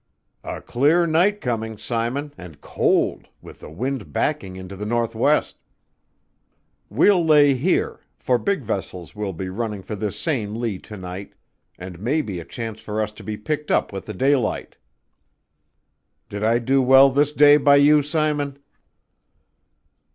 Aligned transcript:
"A 0.43 0.61
clear 0.61 1.05
night 1.05 1.41
coming, 1.41 1.77
Simon; 1.77 2.33
and 2.35 2.59
cold, 2.59 3.27
with 3.39 3.59
the 3.59 3.69
wind 3.69 4.11
backing 4.11 4.55
into 4.55 4.75
the 4.75 4.83
no'west. 4.83 5.57
We'll 6.89 7.23
lay 7.23 7.53
here, 7.53 7.99
for 8.17 8.39
big 8.39 8.63
vessels 8.63 9.13
will 9.15 9.31
be 9.31 9.47
running 9.47 9.83
for 9.83 9.95
this 9.95 10.19
same 10.19 10.55
lee 10.55 10.79
to 10.79 10.97
night, 10.97 11.33
and 11.77 11.99
maybe 11.99 12.39
a 12.39 12.45
chance 12.45 12.81
for 12.81 12.99
us 12.99 13.11
to 13.11 13.23
be 13.23 13.37
picked 13.37 13.69
up 13.69 13.93
with 13.93 14.07
the 14.07 14.15
daylight. 14.15 14.75
Did 16.29 16.43
I 16.43 16.57
do 16.57 16.81
well 16.81 17.11
this 17.11 17.31
day 17.31 17.57
by 17.57 17.75
you, 17.75 18.01
Simon?" 18.01 18.57